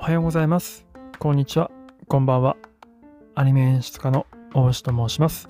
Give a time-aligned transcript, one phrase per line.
[0.00, 0.86] おはようございます。
[1.18, 1.70] こんにちは。
[2.08, 2.56] こんばんは。
[3.34, 5.46] アニメ演出家の大牛と申します。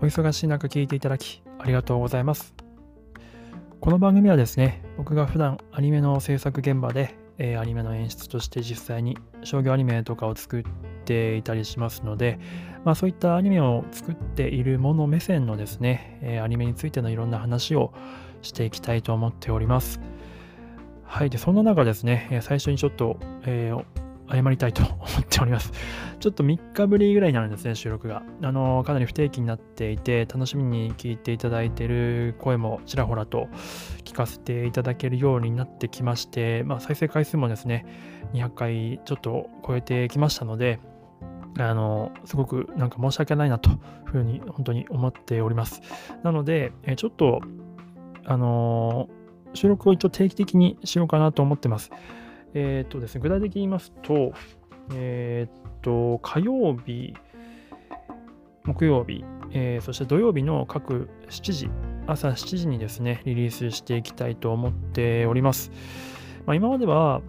[0.00, 2.54] お忙しい中聞いていただきありがとうございます。
[3.78, 10.62] この番組はですね、僕が普段アニメの制作現場で、えーアニメの演出として実際に商業アニメとかを作っ
[11.04, 12.40] ていたりしますので、
[12.86, 17.92] まあ、そういったアニメを作っているもの目線のですね、えーアニメについてのいろんな話を
[18.40, 20.00] していきたいと思っております。
[21.06, 21.30] はい。
[21.30, 25.72] で、そんな中ですね、最初にちょっと、えー謝りたいと 思っております。
[26.18, 28.22] ちょっと3日ぶりぐらいになるんですね、収録が。
[28.42, 33.48] あの、かなり不定期になっていて、楽しみに聞いていただいている声もちらほらと
[34.04, 37.86] 聞かせていただけるようになってきまして、まあ、再生回数もですね、
[38.32, 40.80] 200回ちょっと超えてきましたので、
[41.58, 45.80] あの、すごくなんか申し訳ないなというふうに本当に思っております。
[46.22, 47.40] なので、えちょっと、
[48.24, 49.08] あの
[49.56, 51.90] 収録を一応定期的にしようかなと思ってます。
[52.54, 54.32] えっ、とですね、具体的に言いますと、
[54.94, 57.14] えっ、と、火曜日、
[58.64, 61.70] 木曜日、えーそして土曜日の各7時、
[62.06, 65.70] 朝7時にですね、リリースしていきたいと思っております。
[66.46, 67.22] まあ、今までは、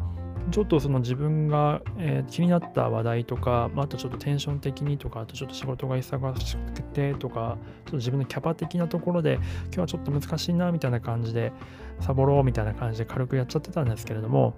[0.51, 11.51] ちょっとその自分が、えー気になった話題とか、まあ、あとちょっとテンション的にとか、あとちょっと仕事が忙しくてとか、ちょっと自分のキャパ的なところで、今日はちょっと難しいなみたいな感じで、
[12.01, 14.55] サボろうみたいな感じで軽くやっちゃってたんですけれども、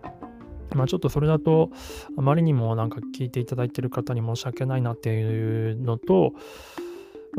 [0.75, 1.69] まあちょっとそれだと、
[2.17, 6.33] あまりにもなんか聞いていただいてる方に申し訳ないなっていうのと、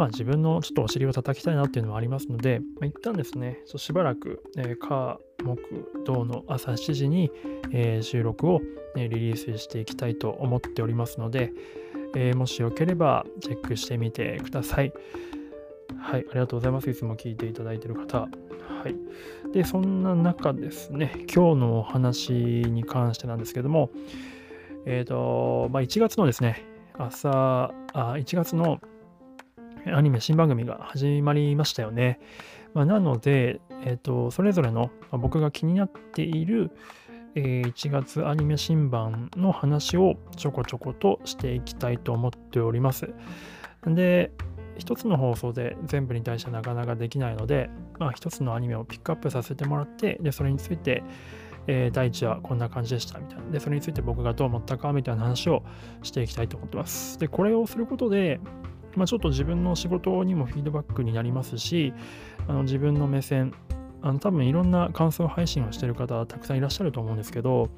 [0.01, 5.61] まあ自分のちょっとお尻を叩きたいなっていうのもありますので、まあ、一旦ですね、そうしばらく、えー火、木、
[6.07, 7.31] 土の朝7時に、
[7.71, 8.63] えー収録を、
[8.97, 11.53] えーリリースしていきたいと思っておりますので、
[12.17, 14.91] えーもしよければチェックしてみてください。
[15.99, 16.89] はい、ありがとうございます。
[16.89, 18.21] いつも聞いていただいている方。
[18.21, 18.29] は
[18.87, 19.53] い。
[19.53, 23.91] で、そんな中ですね、今日のお話に関してなんですけども、
[24.87, 26.65] えっ、と、まあ、1月のですね、
[26.97, 28.81] 朝、あ1月の
[29.87, 32.21] アニメ新番組が始まりましたよね。
[32.75, 36.71] まあ、なので、えっ、と、それぞれの僕が気になっている、
[37.35, 43.13] えー1月アニメ新版の話をちょこちょことしていきたいと思っております。
[43.87, 44.33] で、
[44.77, 51.03] 一つの放送で全部に対してなかなかできないので、まあ、一つのアニメをピックアップさせてもらって、で、それについて、
[51.67, 53.51] えー第1話こんな感じでしたみたいな。
[53.51, 55.63] で、それについて僕がどう思ったかみたいな話を
[56.03, 57.19] していきたいと思ってます。
[57.19, 58.41] で、これをすることで、
[58.97, 61.93] まあ、ちょっと自分の仕事にもフィードバックになりますし、
[62.49, 63.55] あの自分の目線、
[64.03, 67.69] あの多分いろんな感想配信をしてる方たくさんいらっしゃると思うんですけど、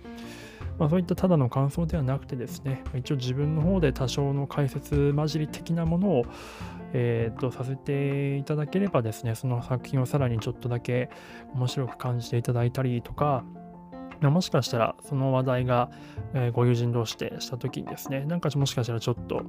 [0.78, 6.24] まあ、そういったただの感想ではなくてですね、一応自分の方で多少の解説混じり的なものを、
[6.92, 11.10] えー、とさせていただければですね、その作品をさらにちょっとだけ
[11.54, 13.44] 面白く感じていただいたりとか、
[14.30, 15.90] もしかしたらその話題が、
[16.34, 19.42] えーご友人同士でした時にですね、なんかもしかしたらちょっと、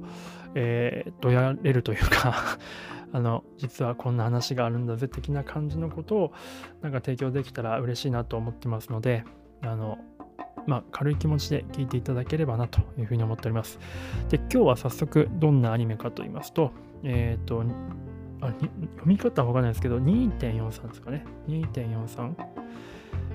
[0.54, 2.34] えー、どやれるというか
[3.12, 6.32] あの、実はこんな話があるんだぜ的な感じのことを
[6.82, 9.24] なんか提供できたら嬉しいなと思ってますので、
[9.62, 9.98] あの、
[10.66, 13.78] まあ、軽い気持ちで聞いていただければなというふうに思っております。
[14.28, 17.62] で、今日は早速どんなアニメかと言いますと、えっ、と、
[18.40, 18.70] あ読
[19.04, 21.24] み方はわかんないですけど、2.43ですかね。
[21.48, 22.34] 2.43。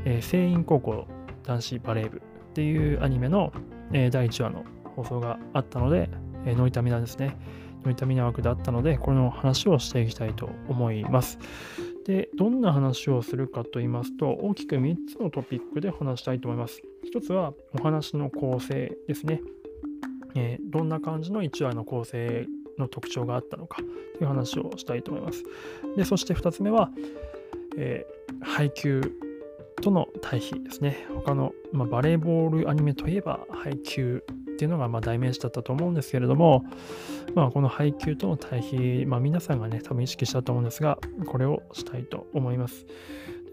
[0.06, 1.08] えー、聖院高校
[1.50, 2.22] 男子バレー部っ
[2.54, 3.52] ていうアニメの、
[3.92, 4.64] えー第1話の
[4.96, 6.10] 放送があったので、
[6.46, 7.38] えーノイタミナですね。
[7.84, 11.40] ノイタミナ枠であったので、これの話をしていきたいと思います。
[12.06, 16.82] で、どんな話をするかと言いますと、大きく3つのトピックで話したいと思います。
[17.14, 19.42] 1つはお話の構成ですね。
[20.36, 22.46] えーどんな感じの1話の構成
[22.78, 23.82] の特徴があったのか
[24.18, 25.44] という話をしたいと思います。
[25.98, 26.92] で、そして2つ目は、
[27.78, 29.02] えー配給
[29.80, 31.06] との対比ですね。
[31.14, 34.24] 他の、まあ、バレーボールアニメといえば配給
[34.54, 36.66] っていうのがま代名詞だったと思うんですけれども、
[37.34, 40.98] まあ、この配給との対比、まあ、皆さんがね、多分意識したと思うんですが、
[41.28, 42.86] これをしたいと思います。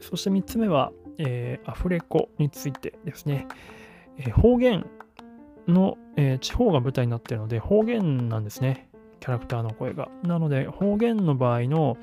[0.01, 3.47] そして3つ目は、えーアフレコについてですね。
[4.19, 4.87] えー方言
[5.69, 8.89] の、えー地方が舞台になっているので、方言なんですね。
[9.21, 10.09] キャラクターの声が。
[10.23, 11.97] なので、方言の場合の、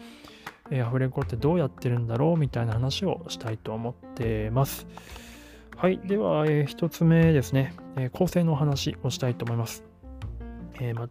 [0.71, 4.87] えーアフレコってどうやってるんだろうみたいな話をしたいと思ってます。
[5.75, 5.99] はい。
[5.99, 9.83] では、え1つ目ですね、えー構成のお話をしたいと思います。
[10.79, 11.09] えーま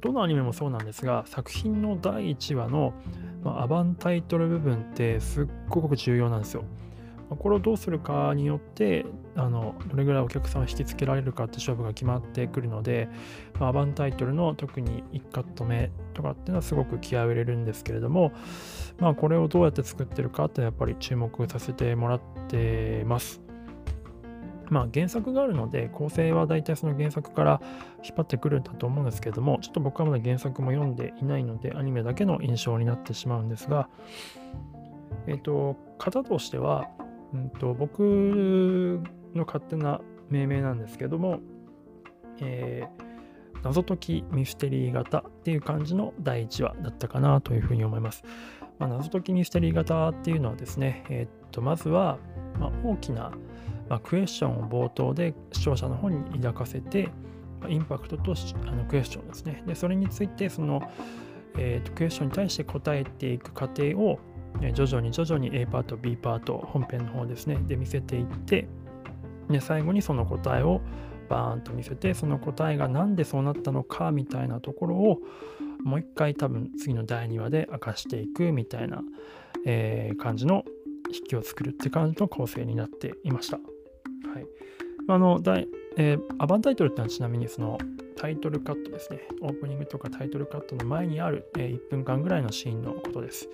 [0.00, 2.94] どのアニメもそうなんですが、作品の第1話の、
[3.42, 6.64] まアバンタイトル部分ってすっごく重要なんですよ。
[7.30, 9.04] まこれをどうするかによって、
[9.36, 13.08] あのどれぐらいお客さんを引きつけられるかって勝負が決まってくるので、
[13.60, 18.32] まあアバンタイトルの特に1カット目とかっていうのはすごく気合を入れるんですけれども、
[18.98, 23.46] まあこれをどうやって作ってるかってやっぱり注目させてもらってます。
[24.68, 27.60] まあ、原作があるので構成は大体その原作から
[28.02, 33.88] 引っ張ってくるんだと思うんですけどもちょっと僕はまだ原作も読んでいないのでアニメだけの印象になってしまうんですが
[35.26, 36.88] えっ、と型としては、
[37.34, 39.02] うんと、僕
[39.34, 40.00] の勝手な
[40.30, 41.40] 命名なんですけども、
[42.40, 48.24] えー、謎解きミステリー型っていう感じの第1話だったかなというふうに思います。
[48.78, 52.18] まあ、謎解きミステリー型っていうのはですね、えっ、とまずは、
[52.58, 53.32] まあ、大きな
[53.88, 57.08] まあ、クエスチョンを冒頭で視聴者の方に抱かせて、
[57.60, 58.34] まあ、インパクトと
[58.66, 59.62] あのクエスチョンですね。
[59.66, 60.82] で、それについて、その、
[61.56, 64.18] えーと、クエスチョンに対して答えていく過程を、
[64.74, 68.68] 徐々に徐々に A パート、B パート、本編の方ですね、で見せていって、
[69.48, 70.80] で、最後にその答えを
[71.28, 75.20] バーンと見せて、その答えが何でそうなったのかみたいなところを、
[75.84, 79.02] もう一回多分次の第2話で明かしていくみたいな、
[79.64, 80.64] えー、感じの
[81.12, 83.58] 引きを作るって感じの構成になっていました。
[83.58, 83.62] は
[84.40, 84.46] い。
[85.08, 87.78] あの、大えー、アバンタイトルってのはちなみにその
[88.16, 89.20] タイトルカットですね。
[89.40, 93.48] オープニングとかタイトルカットの前にある、えー、1分間ぐらいのシーンのことです。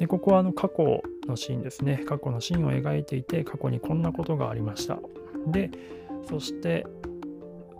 [0.00, 2.04] で、ここはあの過去のシーンですね。
[2.06, 4.98] 過去のシーンを描いていて、過去にこんなことがありました。
[5.46, 5.70] で、
[6.28, 6.86] そして、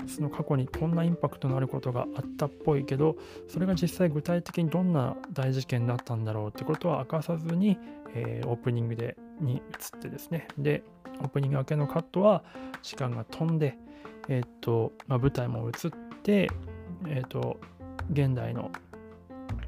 [0.06, 3.16] その過去にこんなインパクトのあることがあったっぽいけど、
[3.48, 7.78] それが実際具体的にどんな大事件だったんだろうってことは明かさずに、
[8.14, 10.48] えー、オープニングでに移ってですね。
[10.58, 10.82] で、
[11.20, 12.42] オープニング明けのカットは
[12.82, 13.76] 時間が飛んで、
[14.28, 15.90] えっ、と、まあ、舞台も移っ
[16.22, 16.50] て、
[17.06, 17.60] えっ、と、
[18.12, 18.70] 現代の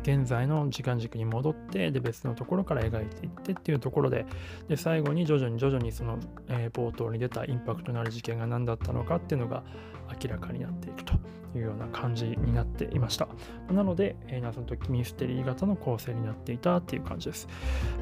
[0.02, 4.26] 現在の時間軸に戻ってで別のところから描いていってっていうところで
[4.69, 6.19] で最後に徐々に徐々にその、
[6.49, 9.62] えー、冒頭に出たインパクトのある事件が何だったのかっていうのが
[10.22, 11.14] 明らかになっていくと。
[11.54, 13.28] いうような感じになっていました。
[13.70, 17.49] なので、えー、謎解きミステリー型の構成になっていたっていう感じです。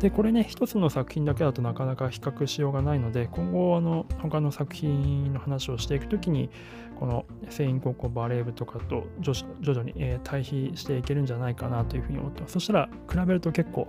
[0.01, 6.51] で、これね、一つの作品だけだとなかなか比較しようがないので、今後、あの、他の作品の話をしていくときに、
[6.99, 12.53] この聖院高校バレー部とかと徐々に、えー、対比していけるんじゃないかなというふうに思ってます。
[12.55, 13.89] そしたら、比べると結構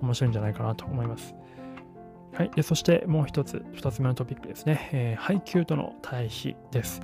[0.00, 1.34] 面白いんじゃないかなと思います。
[2.32, 2.50] はい。
[2.54, 4.90] でそしてもう一つ、二つ目のトピックですね。
[4.92, 7.02] えー、配給との対比です。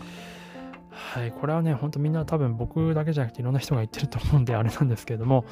[0.94, 5.44] はい、これはね、ほんとみんな多分僕だけじゃなくていろんな人が言ってると思うんであれなんですけれども、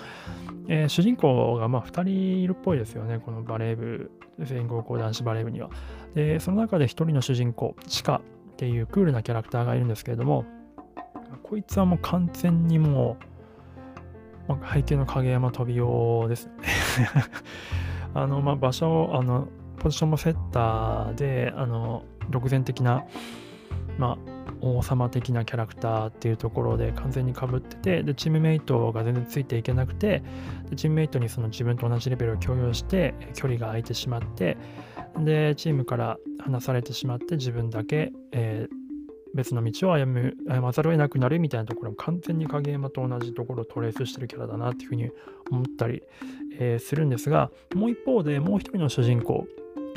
[0.68, 5.70] えー、主人公がまあ2人いるっぽいですよね、このバレー部、全高校男子バレー部には。
[6.14, 8.20] で、その中で1人の主人公、チカっ
[8.56, 10.44] ていうクールなキャラクターがいるんですけれども、
[11.42, 13.16] こいつはもう完全にも
[14.48, 16.52] う、まあ、背景の影山飛び用ですね。
[18.14, 19.48] あの、まあ、場所、あの、
[19.78, 23.04] ポジションもセッターで、あの、独善的な、
[23.98, 24.31] まあ、
[24.62, 30.22] 王様的なキャラクターっていうところで完全にかぶっててでチームメイトが全然ついていけなくて
[30.70, 34.56] でチームメイトにその自分と同じレベルを共有して距離が空いてしまって
[35.18, 45.10] でチームから離されてしまって自分だけ、えー、別の道を歩む歩まざるを得なくなるみたいなところも完全に影山と同じところをトレースしてるキャラだなっていうふうに
[45.50, 46.02] 思ったり、
[46.58, 49.46] えー、するんですがもう一方でもう一人の主人公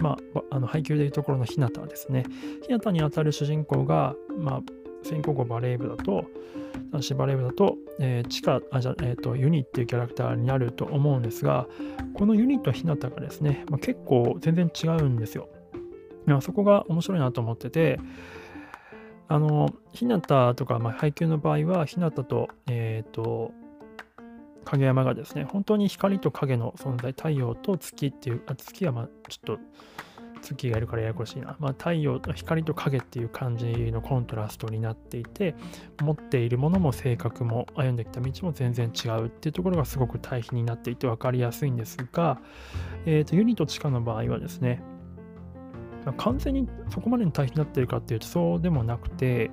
[0.01, 2.23] まあ、あの配給でいうところの日向ですね。
[2.67, 4.61] 日向にあたる主人公が、まあ、
[5.03, 6.25] 先行後バレー部だと、
[6.91, 11.67] 男子バレー部だと、えー、地下、あ、じゃえっ、ー、と、ユニっていうキャラクターになると思うんですが、
[12.13, 15.49] このユニと日向がですね、まあ、結構全然違うんですよ。
[16.25, 17.99] まあ、そこが面白いなと思ってて、
[19.27, 20.19] あの、日向
[20.55, 23.51] とか、まあ、配給の場合は、日向と、えっ、ー、と、
[24.65, 29.59] 影山がですね、本当に光と影の存在、太陽と月っていう、あ月はまあちょっと
[30.53, 31.55] 月がいるからややこしいな。
[31.59, 35.55] まあ、太陽と、光と影っていう感じのコントラストになっていて、
[36.01, 42.39] 持っているものも性格も歩んできた道も全然違うっていうところがすごく対比になっていて分かりやすいんですが、
[43.05, 44.81] えーと、ユニと地下の場合はですね、
[46.17, 49.51] 完全にそこまでに対比になっているかっていうとそうでもなくて、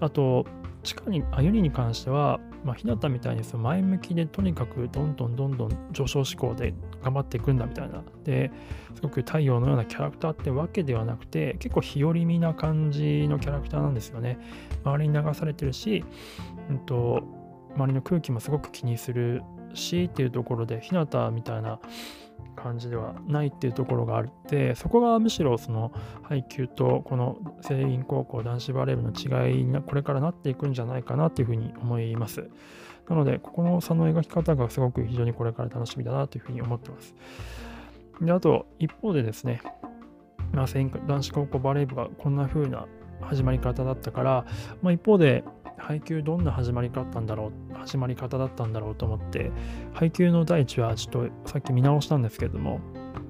[0.00, 0.46] あと、
[0.82, 8.02] 地下に、あユニに関しては、まあ、日向みたいにその前向きでとにかくどんどんどんどん上昇志向で頑張っていくんだみたいな。
[8.24, 8.50] で、
[8.94, 14.38] すごく太陽のようなキャラクターってわけではなくて、結構日和見な感じのキャラクターなんですよね。
[14.84, 16.04] 周りに流されてるし、
[16.68, 17.22] うんと、
[17.74, 19.42] 周りの空気もすごく気にする
[19.74, 21.80] しっていうところで、日向みたいな
[22.56, 25.92] 感じではないっていうところがあってそこがむしろその
[26.22, 32.48] 配球とこの聖院高校男子バレー部の違いにこれからなっていくんじゃないかなっていうふうに思います。
[33.08, 37.14] なのでここの差の描き方がすごく非常にこれから楽しみだなというふうに思ってます。
[38.20, 39.62] であと一方でですね、
[40.52, 42.86] まあ、男子高校バレー部がこんな風な
[43.20, 44.46] 始まり方だったから、
[44.82, 45.44] まあ、一方で
[45.80, 49.50] 配給どんな始まり方んだろう、始まり方だったんだろうと思って、
[49.94, 52.80] 配給の第一はちょっとさっき見直したんですけども、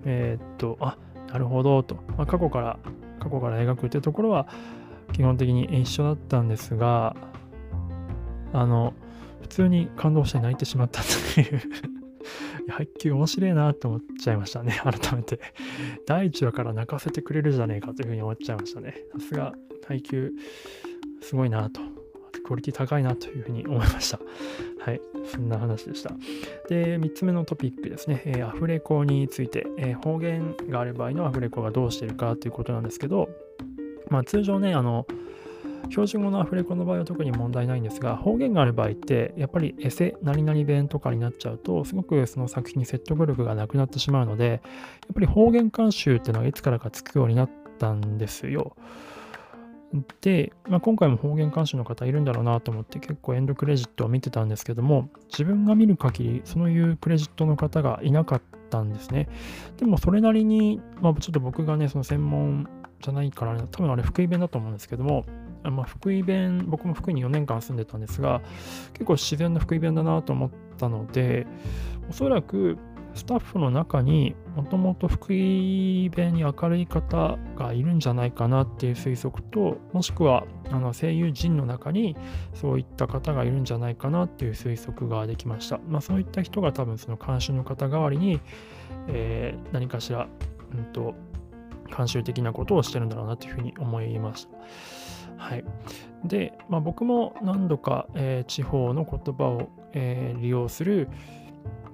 [0.04, 0.98] えー、っと、あ、
[1.32, 2.78] なるほどと、まあ、過去から
[3.20, 4.48] 過去から描くっていうところは
[5.12, 7.14] 基本的に一緒だったんですが、
[8.52, 8.94] あの、
[9.42, 11.60] 普通に感動して泣いてしまったという
[12.70, 15.40] 配球面白いなと思っちゃいましたね、改めて。
[16.06, 18.94] 第1話から泣かせてくれるじゃねえかというふうに思っちゃいましたね。
[19.12, 19.54] さすが
[19.86, 20.32] 配球
[21.20, 21.80] すごいなと。
[22.50, 24.18] クオリティ高いなというふうに思いました。
[24.84, 26.10] はい、そんな話でした。
[26.68, 33.28] で、3つ目のトピックですね、えー、アフレコについて、えー、方言がある場合のアフレコがどうしてるかということなんですけど、
[34.08, 35.06] まあ、通常ね、あの、
[35.90, 44.60] 標準語のアフレコの場合は特に問題ないんですが、方言がある場合って、やっぱりエセ、何々弁とかになっちゃうと、すごくその作品に説得力がなくなってしまうので、やっ
[45.14, 48.76] ぱり方言監修っていうのがいつからかつくようになったんですよ。
[50.20, 59.28] で、まあ、今回も方言監修の方いるんだろうなと思って結構エンドクレジットを見てたんですけども、自分が見る限り、そういうクレジットの方がいなかったんですね。
[59.78, 62.68] でもそれなりに、まあ、ちょっと僕がね、その専門
[63.00, 65.24] じゃないから、ね、多分あれ福井弁だと思うんですけども、
[65.64, 68.42] まあ、福井弁、僕も福井に4年間住んでたんですが、
[68.92, 71.46] 結構自然な福井弁だなと思ったので、
[72.08, 72.78] おそらく
[73.14, 82.16] スタッフの中にもともと福井弁に明るい方がいるんじゃないかなっていう推測と、もしくはあの声優陣の中に
[82.54, 85.80] そういった方がいるんじゃないかなっていう推測ができました。
[85.88, 88.40] まあ、そういった人が多分その監修の方代わりに、
[89.08, 90.28] えー、何かしら、
[90.72, 91.14] うんと、
[91.96, 94.56] 監修的なことをしてるんだろうなというふうに思いました。
[95.36, 95.64] はい。
[96.24, 101.08] で、まあ、僕も何度か、えー、地方の言葉を、えー、利用する、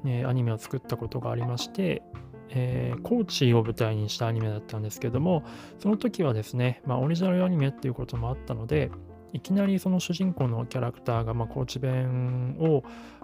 [0.06, 2.02] えー、アニメを作ったことがありまして、
[2.50, 5.44] えー、高知を舞台にしたアニメだったんですけども、
[5.78, 8.90] その時はですね、まあ、オリジナルアニメっていうこともあったので、
[9.32, 12.82] いきなりその主人公のキャラクターが、まあ、高知弁を、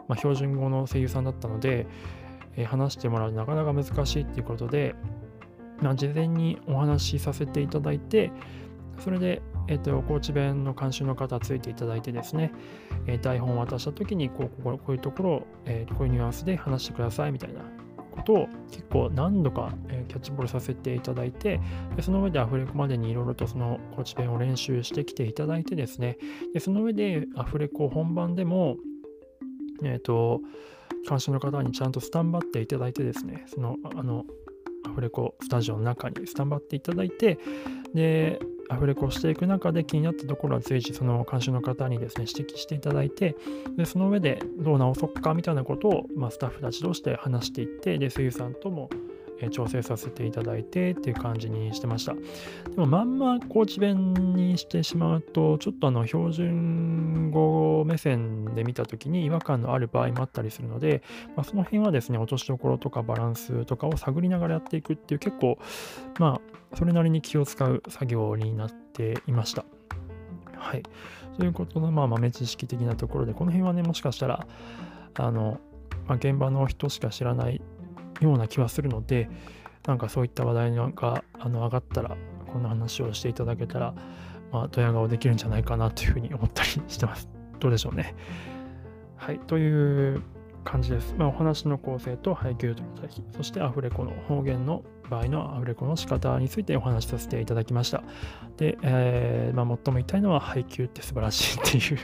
[0.09, 1.87] まあ、標準語の声優さんだったので、
[2.57, 4.95] えー、話してもらうなかなか難しいっていうことで、
[5.81, 8.31] まあ、事前にお話しさせていただいて、
[8.99, 12.53] それでえっ、と、高知弁の監修の方ついていただいてですね、
[13.07, 17.61] え、台本を渡した時にこうこうこういうところを、え、こういうニュアンスで話してくださいみたいな
[18.13, 21.61] ことを結構何度か、えキャッチボールさせていただいて
[21.97, 26.19] でその上でアフレコまでにいろいろとその高知弁を練習してきていただいてですね
[26.53, 28.77] でその上でアフレコ本番でも
[29.83, 30.41] えっ、と
[31.09, 34.25] 監修の方にちゃんとスタンバっていただいてですねそのあの
[34.85, 37.39] アフレコスタジオの中にスタンバっていただいて
[37.95, 38.41] で
[38.73, 43.37] アフレコしていく中で気になったところは随時その監修の方にですね指摘していただいて
[43.77, 48.89] でその上でどう直そっかみたいなことを、ま、スタッフたち同士で話していってで声優さんとも
[49.51, 52.15] 調整させていただいてっていう感じにしてました。
[52.15, 52.21] で
[52.77, 61.03] もまんま高知弁にしてしまうと、ちょっとあの標準語目線で見たときに違和感のある場合もあったりするので、
[61.37, 65.59] まあ、その辺はですね、落としどころとかバランスとかを探りながらやっていくっていう結構、
[66.19, 69.65] まあ、それなりに気を使う作業になっていました。
[70.57, 70.83] はい。
[71.37, 74.47] そういうことの、まあ、豆知識的なところで、この辺はね、もしかしたら、
[75.15, 75.59] あの、
[76.07, 77.61] まあ、現場の人しか知らない
[78.25, 79.29] ような気はするので、
[79.87, 82.17] なんかそういった話題があの上がったら、
[82.53, 83.95] こんな話をしていただけたら、
[84.53, 87.29] まあ、ドヤ顔できるんじゃないかなというふうに思ったりしてます。
[87.59, 88.15] どうでしょうね。
[89.17, 89.39] はい。
[89.41, 90.23] という
[90.65, 91.15] 感じです。
[91.17, 94.83] まあ、お話の構成と配給との対比、そしてアフレコの方言の
[95.13, 98.03] 場合のアフレコの仕方についてお話しさせていただきました。
[98.57, 101.99] で、えー、まあ、最も言いたいのは配給って素晴らしいっていう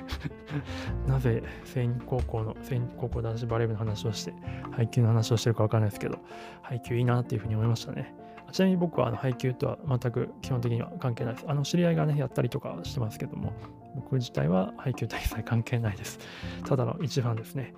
[1.09, 4.35] なぜ全員高校の、全員高校男子バレー部の話をして、
[4.73, 6.19] 配給の話をしてるかわかんないですけど、
[6.61, 8.15] 配給いいなっていうふうに思いましたね。
[8.53, 11.47] ちなみに僕はあの配給とは全く基本的には関係ないです。
[11.49, 13.53] あの知り合いがね、やったりとかしてますけども、
[13.95, 16.19] 僕自体は配給と一切関係ないです。
[16.67, 17.73] ただの一ファンですね。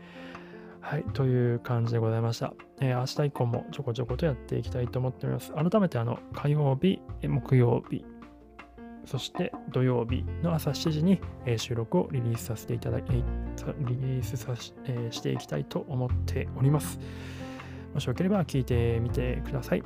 [0.81, 2.55] はい、という感じでございました。
[2.81, 5.53] えー、明日以降もちょこちょことやっていきたいと思っております。
[5.53, 8.05] 改めてあの火曜日、木曜日、
[9.05, 16.99] そして土曜日の朝7時に、えー、収録をリリースさせていただき、リリースさし,、えー、していきたいと思っております。
[17.95, 19.83] もしよければ聞いてみてください。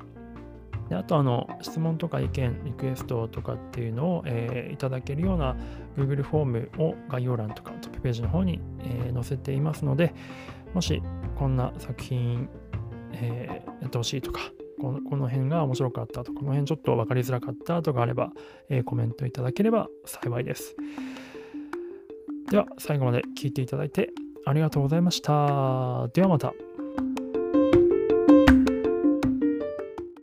[0.89, 5.57] であとあの質問とか意見、リクエストとかっていうのを、えー、いただけるような
[5.97, 10.15] Google フォームを概要欄とかトップページの方に、え、載せていますので、
[10.75, 11.03] もし
[11.37, 12.49] こんな作品、
[13.13, 14.41] えー、やってほしいとか、
[14.81, 18.33] このこの辺が面白かったとか、この辺ちょっと分かりづらかったとかあれば、
[18.69, 20.77] えー、コメントいただければ幸いです。
[22.51, 24.11] では、最後まで聞いていただいて
[24.45, 26.09] ありがとうございました。
[26.13, 26.53] ではまた。